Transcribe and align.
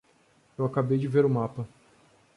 Eu 0.57 0.65
acabei 0.65 0.97
de 0.97 1.07
ver 1.07 1.25
o 1.25 1.29
mapa. 1.29 1.67